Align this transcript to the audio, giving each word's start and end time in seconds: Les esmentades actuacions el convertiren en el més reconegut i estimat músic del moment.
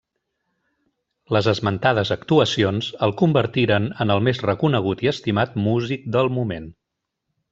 Les 1.35 1.49
esmentades 1.51 2.11
actuacions 2.15 2.87
el 3.07 3.13
convertiren 3.23 3.85
en 4.05 4.15
el 4.15 4.25
més 4.29 4.41
reconegut 4.49 5.05
i 5.07 5.11
estimat 5.15 5.55
músic 5.67 6.09
del 6.19 6.33
moment. 6.41 6.67